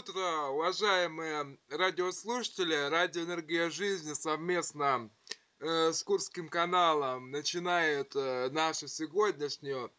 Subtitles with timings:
[0.00, 2.88] Утро, уважаемые радиослушатели.
[2.88, 5.10] Радио «Энергия жизни» совместно
[5.58, 9.92] э, с Курским каналом начинает э, нашу сегодняшнюю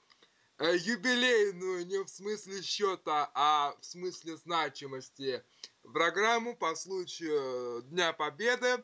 [0.58, 5.44] э, юбилейную, не в смысле счета, а в смысле значимости,
[5.84, 8.84] программу по случаю Дня Победы.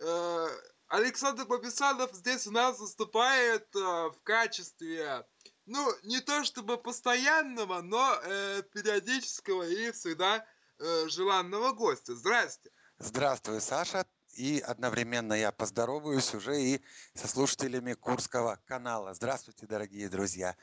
[0.00, 0.46] Э,
[0.88, 5.26] Александр Побесанов здесь у нас выступает э, в качестве
[5.66, 10.46] ну, не то чтобы постоянного, но э, периодического и всегда
[10.78, 12.14] э, желанного гостя.
[12.14, 12.70] Здрасте.
[12.98, 14.06] Здравствуй, Саша.
[14.34, 16.82] И одновременно я поздороваюсь уже и
[17.14, 19.14] со слушателями Курского канала.
[19.14, 20.56] Здравствуйте, дорогие друзья.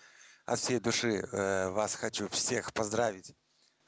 [0.46, 3.36] От всей души э, вас хочу всех поздравить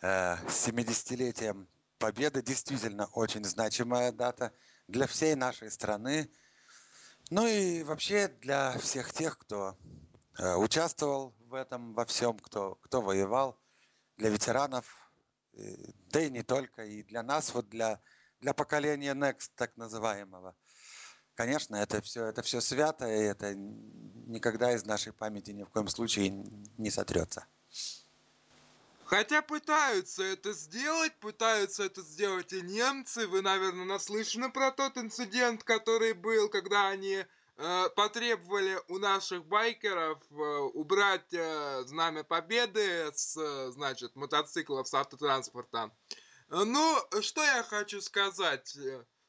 [0.02, 2.42] э, с 70-летием Победы.
[2.42, 4.52] Действительно очень значимая дата
[4.88, 6.30] для всей нашей страны.
[7.30, 9.78] Ну и вообще для всех тех, кто
[10.38, 13.60] участвовал в этом во всем, кто, кто воевал,
[14.18, 14.86] для ветеранов,
[15.54, 18.02] да и не только, и для нас, вот для,
[18.40, 20.56] для поколения Next, так называемого.
[21.34, 25.88] Конечно, это все, это все свято, и это никогда из нашей памяти ни в коем
[25.88, 26.30] случае
[26.78, 27.46] не сотрется.
[29.06, 33.28] Хотя пытаются это сделать, пытаются это сделать и немцы.
[33.28, 37.24] Вы, наверное, наслышаны про тот инцидент, который был, когда они Э,
[37.58, 40.36] потребовали у наших байкеров э,
[40.74, 45.92] убрать э, знамя победы с, значит, мотоциклов с автотранспорта.
[46.50, 48.78] Ну, что я хочу сказать.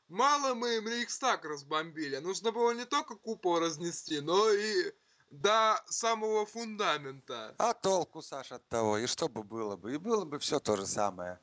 [0.08, 2.16] Мало мы им Рейхстаг разбомбили.
[2.16, 4.92] Нужно было не только купол разнести, но и
[5.30, 7.54] до самого фундамента.
[7.58, 8.98] А толку, Саша, от того?
[8.98, 9.94] И что бы было бы?
[9.94, 11.40] И было бы все то же самое.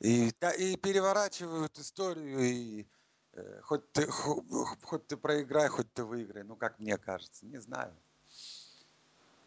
[0.00, 3.03] И, и переворачивают историю, и Э,
[3.62, 7.96] хоть ты, хоть ты проиграй, хоть ты выиграй, ну, как мне кажется, не знаю.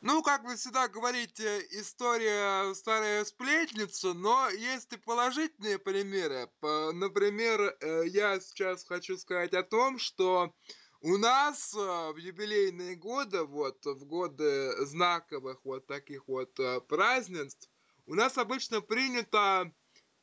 [0.01, 6.49] Ну, как вы всегда говорите, история старая сплетница, но есть и положительные примеры.
[6.61, 10.53] Например, э, я сейчас хочу сказать о том, что
[11.01, 11.77] у нас э,
[12.11, 17.67] в юбилейные годы, вот в годы знаковых вот таких вот празднеств,
[18.05, 19.73] у нас обычно принято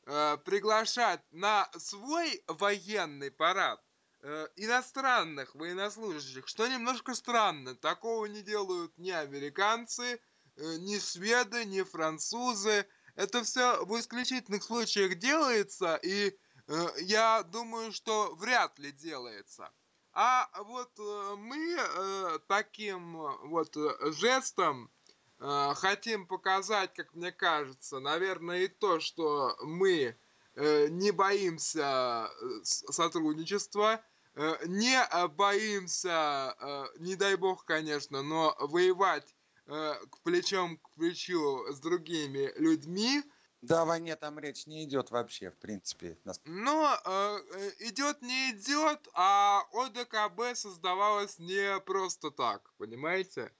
[0.05, 3.81] э, приглашать на свой военный парад
[4.21, 7.75] э, иностранных военнослужащих, что немножко странно.
[7.75, 10.19] Такого не делают ни американцы,
[10.55, 12.87] э, ни шведы, ни французы.
[13.15, 19.71] Это все в исключительных случаях делается, и э, я думаю, что вряд ли делается.
[20.17, 23.17] А вот э, мы э, таким
[23.49, 23.75] вот
[24.13, 25.04] жестом э,
[25.39, 30.17] хотим показать, как мне кажется, наверное, и то, что мы
[30.55, 34.03] э, не боимся э, сотрудничества,
[34.35, 34.97] э, не
[35.35, 39.35] боимся, э, не дай бог, конечно, но воевать
[39.67, 43.23] э, к плечом к плечу с другими людьми.
[43.61, 46.19] Да, о войне там речь не идет вообще, в принципе.
[46.45, 53.51] Но э, э, идет не идет, а ОДКБ создавалось не просто так, понимаете?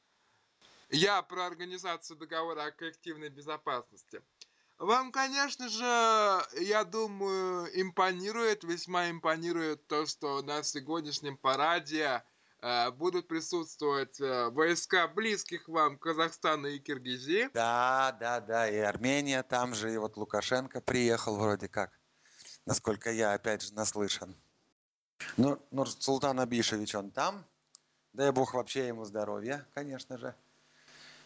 [0.96, 4.22] Я про организацию договора о коллективной безопасности.
[4.78, 12.24] Вам, конечно же, я думаю, импонирует, весьма импонирует то, что на сегодняшнем параде
[12.62, 17.50] э, будут присутствовать э, войска близких вам Казахстана и Киргизии.
[17.54, 21.92] Да, да, да, и Армения там же, и вот Лукашенко приехал вроде как,
[22.66, 24.34] насколько я опять же наслышан.
[25.36, 27.46] Ну, Нурсултан Абишевич, он там,
[28.14, 30.36] дай бог вообще ему здоровья, конечно же.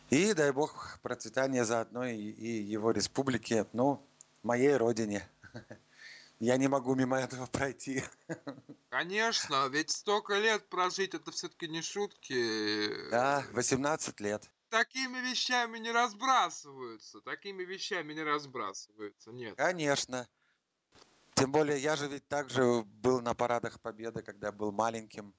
[0.10, 4.08] И дай бог процветания заодно и, и его республике, ну,
[4.44, 5.30] моей родине.
[6.40, 8.04] Я не могу мимо этого пройти.
[8.90, 13.10] Конечно, ведь столько лет прожить это все-таки не шутки.
[13.12, 14.50] Да, 18 лет.
[14.70, 17.22] Такими вещами не разбрасываются.
[17.22, 19.32] Такими вещами не разбрасываются.
[19.32, 19.56] Нет.
[19.58, 20.28] Конечно.
[21.36, 25.34] Тем более я же ведь также был на парадах Победы, когда был маленьким.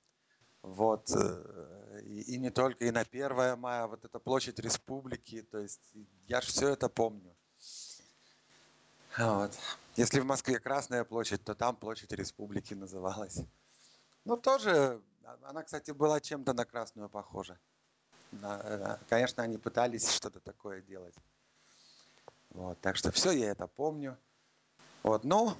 [0.62, 1.10] Вот.
[2.00, 5.80] Э, и, и не только, и на 1 мая, вот эта площадь республики, то есть
[6.26, 7.36] я же все это помню.
[9.18, 9.56] Вот.
[9.96, 13.40] Если в Москве Красная площадь, то там площадь республики называлась.
[14.24, 17.58] Ну, тоже, а, она, кстати, была чем-то на Красную похожа.
[18.30, 21.16] На, конечно, они пытались что-то такое делать.
[22.50, 24.16] Вот, так что все я это помню.
[25.02, 25.56] Вот, ну,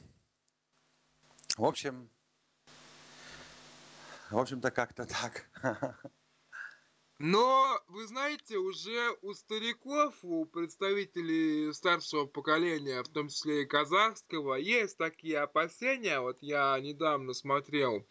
[1.57, 2.09] в общем,
[4.31, 5.51] в общем-то, как-то так.
[7.23, 14.55] Но, вы знаете, уже у стариков, у представителей старшего поколения, в том числе и казахского,
[14.55, 16.19] есть такие опасения.
[16.21, 18.07] Вот я недавно смотрел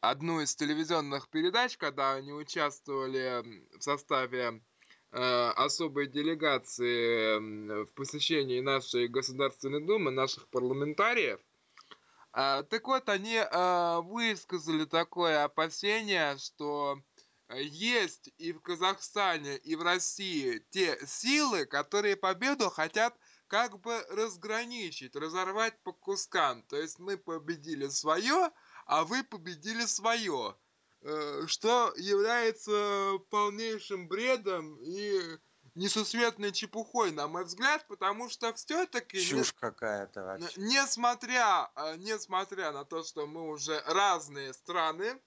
[0.00, 3.44] одну из телевизионных передач, когда они участвовали
[3.76, 4.62] в составе
[5.12, 11.38] э, особой делегации в посещении нашей Государственной Думы, наших парламентариев.
[12.32, 17.02] А, так вот, они а, высказали такое опасение, что
[17.56, 23.16] есть и в Казахстане, и в России те силы, которые победу хотят
[23.46, 26.62] как бы разграничить, разорвать по кускам.
[26.64, 28.50] То есть мы победили свое,
[28.86, 30.56] а вы победили свое.
[31.00, 35.38] Э, что является полнейшим бредом и
[35.74, 39.20] несусветной чепухой, на мой взгляд, потому что все-таки...
[39.20, 40.60] Чушь не, какая-то вообще.
[40.60, 45.18] Несмотря, э, несмотря на то, что мы уже разные страны, э,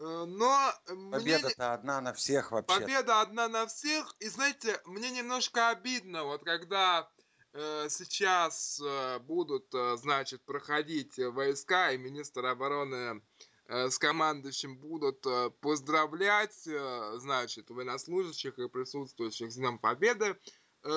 [0.00, 0.72] но...
[1.12, 1.72] Победа-то мне...
[1.72, 2.80] одна на всех вообще.
[2.80, 4.16] Победа одна на всех.
[4.20, 7.08] И знаете, мне немножко обидно, вот когда
[7.52, 13.22] э, сейчас э, будут, э, значит, проходить войска и министр обороны
[13.70, 20.36] Э, с командующим будут э, поздравлять, э, значит, военнослужащих и присутствующих с Днем Победы,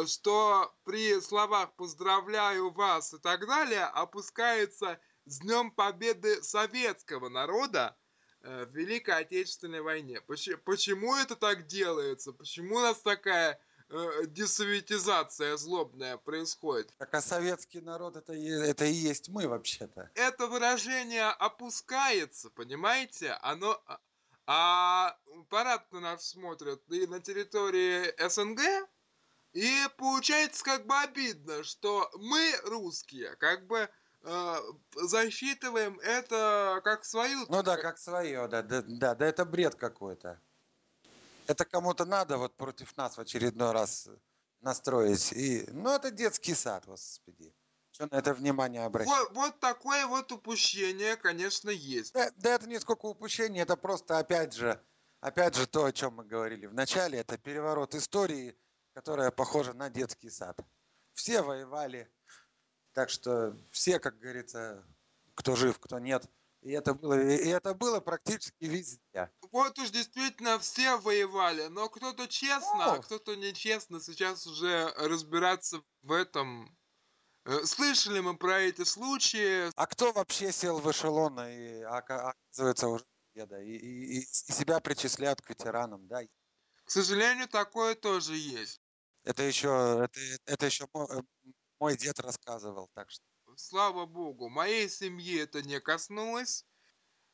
[0.08, 7.96] что при словах «поздравляю вас» и так далее опускается с Днем Победы советского народа
[8.44, 10.22] в Великой Отечественной войне.
[10.22, 12.34] Почему это так делается?
[12.34, 13.60] Почему у нас такая
[13.90, 16.92] э, десоветизация злобная происходит.
[16.98, 20.12] Так а советский народ это, это и есть мы вообще-то.
[20.16, 23.32] Это выражение опускается, понимаете?
[23.42, 23.82] Оно...
[23.88, 24.00] А,
[24.46, 25.18] а
[25.50, 28.60] парад на нас смотрят и на территории СНГ,
[29.54, 33.90] и получается как бы обидно, что мы, русские, как бы э,
[34.96, 37.46] засчитываем это как свою...
[37.50, 40.40] Ну да, как свое, да, да, да, да это бред какой-то.
[41.48, 44.10] Это кому-то надо вот против нас в очередной раз
[44.62, 45.34] настроить.
[45.34, 47.54] И, ну, это детский сад, господи.
[47.92, 49.14] Что на это внимание обращать?
[49.14, 52.14] Вот, вот такое вот упущение, конечно, есть.
[52.14, 54.82] Да, да это не сколько упущений, это просто, опять же,
[55.20, 58.58] опять же то, о чем мы говорили в начале, это переворот истории,
[58.94, 60.60] которая похожа на детский сад.
[61.14, 62.10] Все воевали,
[62.94, 64.84] так что все, как говорится,
[65.36, 66.30] кто жив, кто нет–
[66.64, 69.30] и это было, и это было практически везде.
[69.52, 76.14] Вот уж действительно все воевали, но кто-то честно, а кто-то нечестно сейчас уже разбираться в
[76.14, 76.76] этом.
[77.46, 79.70] Э, слышали мы про эти случаи.
[79.76, 85.42] А кто вообще сел в эшелон и оказывается уже победа, и, и, и себя причисляют
[85.42, 86.22] к ветеранам, да?
[86.86, 88.82] К сожалению, такое тоже есть.
[89.26, 90.88] Это еще, это, это еще
[91.84, 93.24] мой, э, мой дед рассказывал, так что
[93.58, 96.66] слава богу, моей семьи это не коснулось.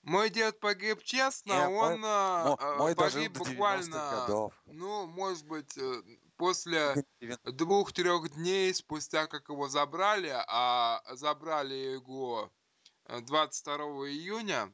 [0.01, 6.01] Мой дед погиб честно, не, он мой, э, мой погиб буквально, ну, может быть, э,
[6.37, 7.03] после
[7.43, 12.49] двух-трех дней спустя, как его забрали, а забрали его
[13.09, 14.73] 22 э, июня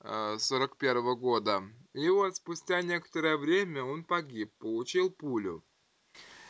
[0.00, 1.64] 41 года.
[1.94, 5.64] И вот спустя некоторое время он погиб, получил пулю.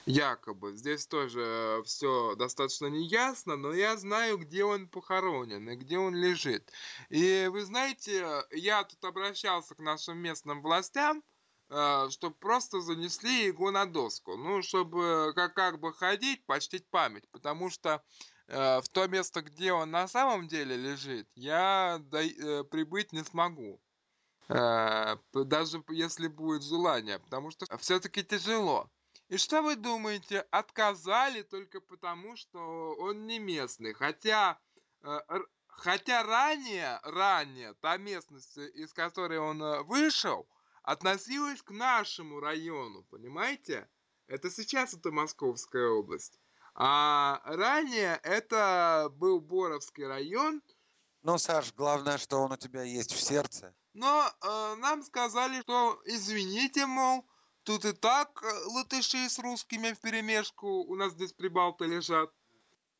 [0.08, 0.74] Якобы.
[0.74, 6.72] Здесь тоже все достаточно неясно, но я знаю, где он похоронен и где он лежит.
[7.10, 11.22] И вы знаете, я тут обращался к нашим местным властям,
[11.68, 14.36] э, чтобы просто занесли его на доску.
[14.38, 17.28] Ну, чтобы как, как бы ходить, почтить память.
[17.30, 18.02] Потому что
[18.46, 23.24] э, в то место, где он на самом деле лежит, я до, э, прибыть не
[23.24, 23.80] смогу.
[24.48, 27.18] Даже если будет желание.
[27.18, 28.90] Потому что все-таки тяжело.
[29.28, 33.92] И что вы думаете, отказали только потому, что он не местный?
[33.92, 34.58] Хотя,
[35.02, 35.20] э,
[35.66, 40.48] хотя ранее, ранее та местность, из которой он э, вышел,
[40.82, 43.86] относилась к нашему району, понимаете?
[44.28, 46.38] Это сейчас это Московская область.
[46.74, 50.62] А ранее это был Боровский район.
[51.22, 53.74] Ну, Саш, главное, что он у тебя есть в сердце.
[53.92, 57.26] Но э, нам сказали, что извините, мол,
[57.68, 62.30] Тут и так э, латыши с русскими в перемешку у нас здесь прибалты лежат.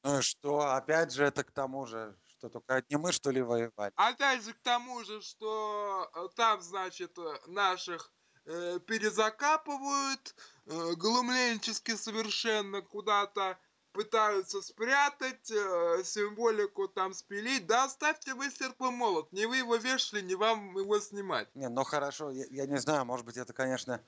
[0.02, 0.60] Ну и что?
[0.60, 3.92] Опять же, это к тому же, что только одни мы, что ли, воевали?
[3.96, 8.12] Опять же, к тому же, что э, там, значит, э, наших
[8.44, 10.34] э, перезакапывают,
[10.66, 13.58] э, глумленчески совершенно куда-то
[13.92, 17.66] пытаются спрятать, э, символику там спилить.
[17.66, 21.48] Да оставьте вы серп и молот, не вы его вешали, не вам его снимать.
[21.54, 24.04] Не, ну хорошо, я, я не знаю, может быть, это, конечно,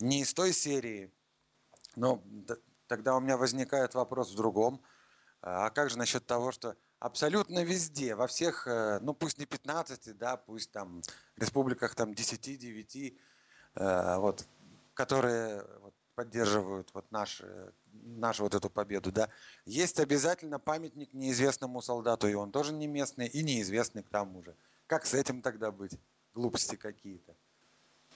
[0.00, 1.12] не из той серии.
[1.96, 2.22] Но
[2.86, 4.82] тогда у меня возникает вопрос в другом.
[5.42, 10.16] А как же насчет того, что абсолютно везде, во всех, э, ну пусть не 15,
[10.18, 11.02] да, пусть там
[11.36, 12.96] республиках там 10, 9,
[13.74, 14.46] э, вот,
[14.94, 17.42] которые вот, поддерживают вот наш,
[17.92, 19.30] нашу вот эту победу, да,
[19.64, 24.54] есть обязательно памятник неизвестному солдату, и он тоже не местный, и неизвестный к тому же.
[24.86, 25.98] Как с этим тогда быть?
[26.34, 27.34] Глупости какие-то.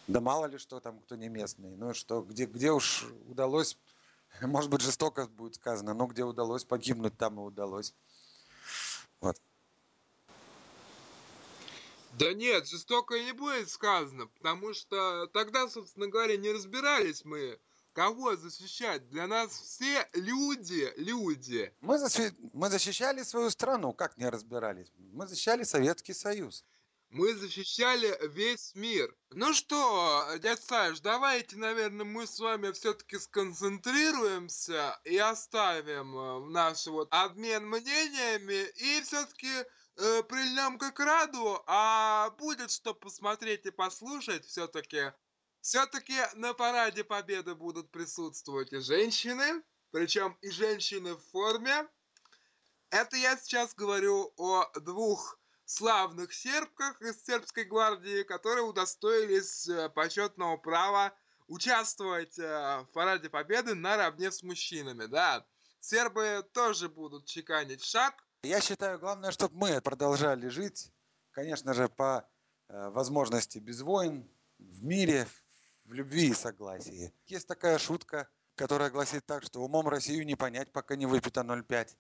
[0.07, 1.77] Да мало ли что там, кто не местный.
[1.77, 3.79] Ну что, где, где уж удалось,
[4.43, 7.95] может быть, жестоко будет сказано, но где удалось погибнуть, там и удалось.
[9.21, 9.41] Вот.
[12.19, 17.59] Да нет, жестоко не будет сказано, потому что тогда, собственно говоря, не разбирались мы,
[17.93, 19.09] кого защищать.
[19.09, 21.73] Для нас все люди, люди.
[21.81, 22.33] Мы, защи...
[22.53, 24.93] мы защищали свою страну, как не разбирались?
[24.97, 26.65] Мы защищали Советский Союз.
[27.15, 29.17] Мы защищали весь мир.
[29.31, 36.89] Ну что, дядь Саш, давайте, наверное, мы с вами все-таки сконцентрируемся и оставим э, наш
[36.89, 44.45] вот обмен мнениями и все-таки э, прильнем к экрану, а будет что посмотреть и послушать
[44.45, 45.13] все-таки.
[45.61, 51.89] Все-таки на параде Победы будут присутствовать и женщины, причем и женщины в форме.
[52.91, 60.57] Это я сейчас говорю о двух славных сербках из сербской гвардии, которые удостоились э, почетного
[60.57, 61.15] права
[61.47, 65.47] участвовать э, в параде Победы наравне с мужчинами, да.
[65.81, 70.93] Сербы тоже будут чеканить шаг, я считаю, главное, чтобы мы продолжали жить,
[71.31, 72.29] конечно же, по
[72.69, 74.29] э, возможности без войн,
[74.59, 75.27] в мире,
[75.87, 77.11] в любви и согласии.
[77.25, 81.97] Есть такая шутка, которая гласит так, что умом Россию не понять, пока не выпито 0,5.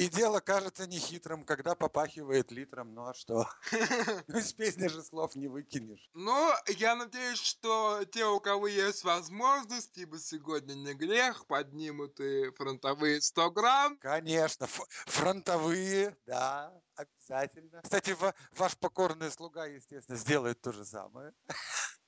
[0.00, 3.46] И дело кажется нехитрым, когда попахивает литром, ну а что?
[4.28, 6.08] Ну из песни же слов не выкинешь.
[6.14, 12.50] Ну, я надеюсь, что те, у кого есть возможность, ибо сегодня не грех, поднимут и
[12.52, 13.98] фронтовые 100 грамм.
[13.98, 14.66] Конечно,
[15.04, 17.82] фронтовые, да, обязательно.
[17.82, 18.16] Кстати,
[18.52, 21.34] ваш покорный слуга, естественно, сделает то же самое.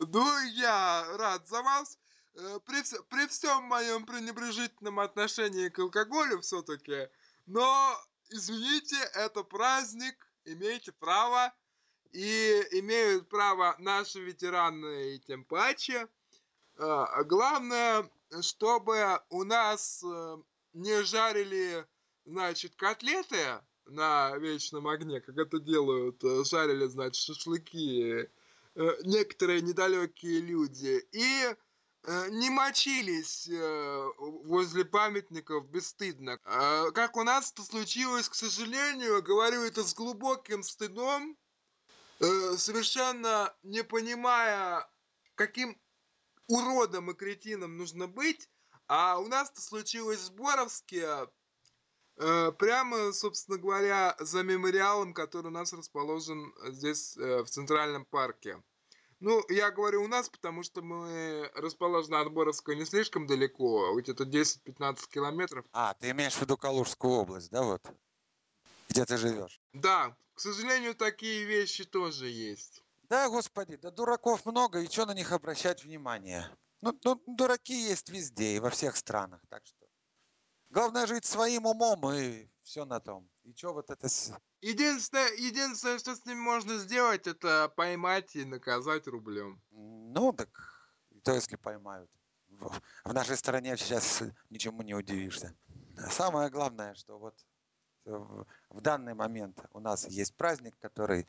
[0.00, 1.98] Ну, я рад за вас.
[2.36, 7.08] Э, при, при всем моем пренебрежительном отношении к алкоголю все-таки,
[7.46, 7.96] но,
[8.28, 11.54] извините, это праздник, имеете право,
[12.12, 16.08] и имеют право наши ветераны и тем паче.
[16.76, 18.10] А, главное,
[18.40, 20.36] чтобы у нас э,
[20.72, 21.86] не жарили,
[22.24, 28.28] значит, котлеты на вечном огне, как это делают, э, жарили, значит, шашлыки
[29.04, 31.06] некоторые недалекие люди.
[31.12, 31.54] И Э,
[32.06, 36.38] не мочились э, возле памятников бесстыдно.
[36.44, 41.36] А как у нас это случилось, к сожалению, говорю это с глубоким стыдом,
[42.20, 44.86] э, совершенно не понимая,
[45.34, 45.80] каким
[46.46, 48.50] уродом и кретином нужно быть,
[48.86, 51.26] а у нас это случилось в Боровске,
[52.16, 58.62] прямо, собственно говоря, за мемориалом, который у нас расположен здесь, в Центральном парке.
[59.24, 64.24] Ну, я говорю у нас, потому что мы расположены от Боровска не слишком далеко, где-то
[64.24, 65.64] 10-15 километров.
[65.72, 67.82] А, ты имеешь в виду Калужскую область, да, вот?
[68.90, 69.62] Где ты живешь?
[69.72, 72.84] Да, к сожалению, такие вещи тоже есть.
[73.04, 76.46] Да, господи, да дураков много, и что на них обращать внимание?
[76.82, 79.86] Ну, ну, дураки есть везде и во всех странах, так что...
[80.68, 83.30] Главное жить своим умом, и все на том.
[83.44, 84.06] И что вот это...
[84.64, 89.60] Единственное, единственное, что с ним можно сделать, это поймать и наказать рублем.
[89.70, 90.48] Ну, так,
[91.22, 92.10] то если поймают.
[92.48, 95.54] В, нашей стране сейчас ничему не удивишься.
[96.10, 97.34] Самое главное, что вот
[98.06, 101.28] в данный момент у нас есть праздник, который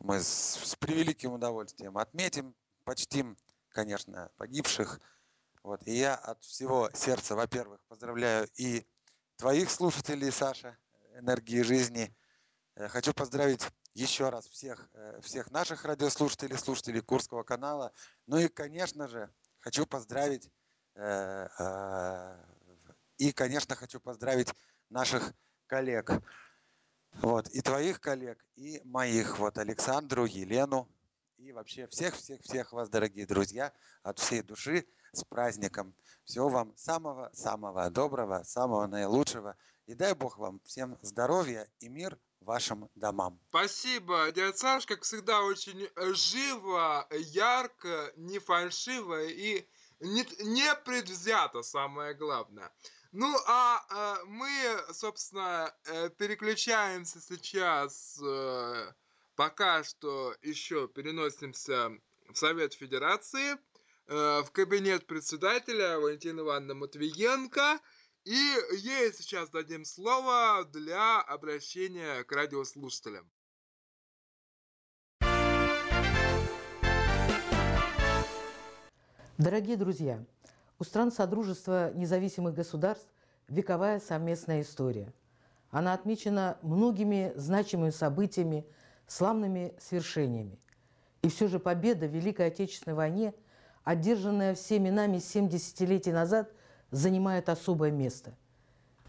[0.00, 3.36] мы с, с превеликим удовольствием отметим, почтим,
[3.68, 4.98] конечно, погибших.
[5.62, 5.86] Вот.
[5.86, 8.84] И я от всего сердца, во-первых, поздравляю и
[9.36, 10.76] твоих слушателей, Саша,
[11.14, 12.12] энергии жизни,
[12.88, 17.92] хочу поздравить еще раз всех, э, всех наших радиослушателей, слушателей Курского канала.
[18.26, 20.50] Ну и, конечно же, хочу поздравить
[20.94, 22.36] э,
[23.18, 24.52] и, конечно, хочу поздравить
[24.88, 25.32] наших
[25.66, 26.10] коллег.
[27.20, 29.38] Вот, и твоих коллег, и моих.
[29.38, 30.88] Вот Александру, Елену,
[31.36, 35.94] и вообще всех-всех-всех вас, дорогие друзья, от всей души с праздником.
[36.24, 39.56] Всего вам самого-самого доброго, самого наилучшего.
[39.86, 43.40] И дай Бог вам всем здоровья и мир вашим домам.
[43.48, 49.66] Спасибо, дядя Саш, как всегда, очень э, живо, ярко, не фальшиво и
[50.00, 52.70] не, не предвзято, самое главное.
[53.12, 54.48] Ну, а э, мы,
[54.92, 58.92] собственно, э, переключаемся сейчас, э,
[59.36, 61.90] пока что еще переносимся
[62.28, 63.52] в Совет Федерации,
[64.06, 67.80] э, в кабинет председателя Валентина Ивановна Матвиенко–
[68.24, 73.30] и ей сейчас дадим слово для обращения к радиослушателям.
[79.38, 80.24] Дорогие друзья,
[80.78, 83.08] у стран Содружества независимых государств
[83.48, 85.12] вековая совместная история.
[85.70, 88.64] Она отмечена многими значимыми событиями,
[89.08, 90.60] славными свершениями.
[91.22, 93.34] И все же победа в Великой Отечественной войне,
[93.82, 96.52] одержанная всеми нами 7 десятилетий назад,
[96.92, 98.36] занимает особое место.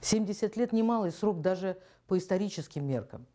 [0.02, 3.28] 70 лет– немалый срок даже по историческим меркам.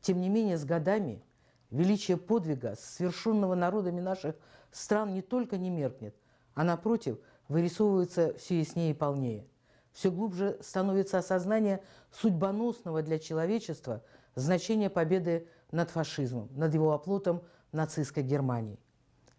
[0.00, 1.22] Тем не менее, с годами
[1.70, 4.34] величие подвига, совершенного народами наших
[4.72, 6.16] стран, не только не меркнет,
[6.54, 9.46] а, напротив, вырисовывается все яснее и полнее.
[9.92, 14.02] Все глубже становится осознание судьбоносного для человечества
[14.34, 17.42] значения победы над фашизмом, над его оплотом
[17.72, 18.78] нацистской Германии.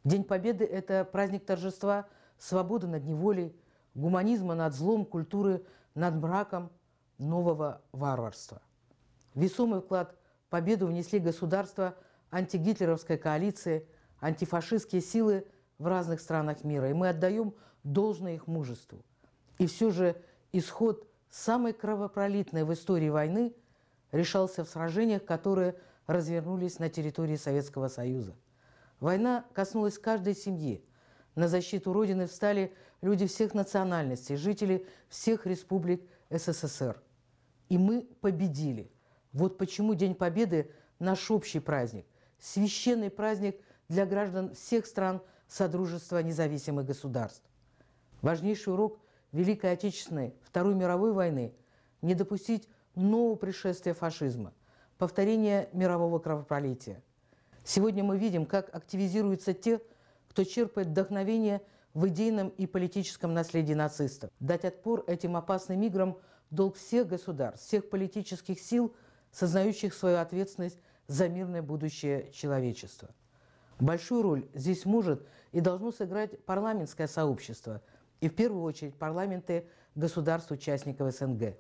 [0.04, 3.56] День Победы– это праздник торжества свободы над неволей,
[3.94, 6.72] гуманизма над злом, культуры над мраком
[7.18, 8.62] нового варварства.
[9.36, 10.16] Весомый вклад
[10.48, 11.96] в победу внесли государства
[12.32, 13.88] антигитлеровской коалиции,
[14.20, 15.46] антифашистские силы
[15.78, 19.04] в разных странах мира, и мы отдаем должное их мужеству.
[19.58, 20.22] И все же
[20.52, 23.54] исход самой кровопролитной в истории войны
[24.12, 25.76] решался в сражениях, которые
[26.08, 28.36] развернулись на территории Советского Союза.
[29.00, 30.84] Война коснулась каждой семьи.
[31.36, 37.02] На защиту Родины встали люди всех национальностей, жители всех республик СССР.
[37.70, 38.92] И мы победили.
[39.34, 42.06] Вот почему День Победы– наш общий праздник,
[42.38, 47.44] священный праздник для граждан всех стран Содружества независимых государств.
[48.22, 49.00] Важнейший урок
[49.32, 51.54] Великой Отечественной, Второй мировой войны–
[52.02, 54.54] не допустить нового пришествия фашизма,
[54.98, 57.02] повторения мирового кровопролития.
[57.64, 59.82] Сегодня мы видим, как активизируются те,
[60.30, 61.62] кто черпает вдохновение
[61.94, 64.30] в идейном и политическом наследии нацистов.
[64.40, 66.18] Дать отпор этим опасным играм–
[66.52, 68.94] долг всех государств, всех политических сил,
[69.32, 70.78] сознающих свою ответственность
[71.08, 73.10] за мирное будущее человечества.
[73.80, 77.82] Большую роль здесь может и должно сыграть парламентское сообщество,
[78.20, 81.56] и в первую очередь парламенты государств-участников СНГ.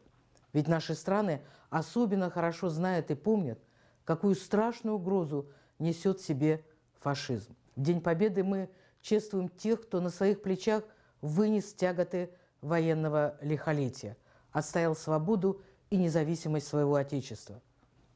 [0.54, 3.60] Ведь наши страны особенно хорошо знают и помнят,
[4.04, 6.64] какую страшную угрозу несет себе
[7.00, 7.56] фашизм.
[7.76, 8.70] В День Победы мы
[9.02, 10.84] чествуем тех, кто на своих плечах
[11.22, 14.18] вынес тяготы военного лихолетия,
[14.52, 17.62] отстоял свободу и независимость своего Отечества.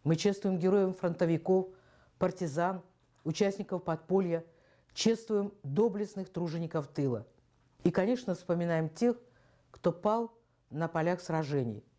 [0.04, 1.68] Мы чествуем героев-фронтовиков,
[2.20, 2.82] партизан,
[3.24, 4.46] участников подполья,
[4.94, 7.26] чествуем доблестных тружеников тыла.
[7.84, 9.18] И, конечно, вспоминаем тех,
[9.72, 10.32] кто пал
[10.70, 11.84] на полях сражений–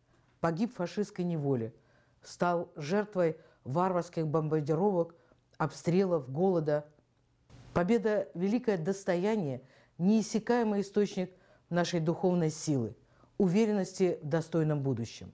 [0.47, 1.75] погиб в фашистской неволе,
[2.23, 5.17] стал жертвой варварских бомбардировок,
[5.59, 6.87] обстрелов, голода.
[7.77, 9.61] Победа– великое достояние,
[9.99, 11.31] неиссякаемый источник
[11.69, 12.97] нашей духовной силы,
[13.37, 15.31] уверенности в достойном будущем.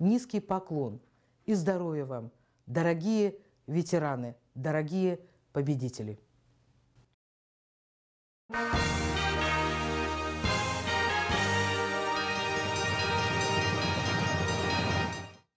[0.00, 1.00] Низкий поклон
[1.46, 2.32] и здоровья вам,
[2.66, 3.36] дорогие
[3.68, 5.20] ветераны, дорогие
[5.52, 6.18] победители!
[8.50, 8.87] Thank you.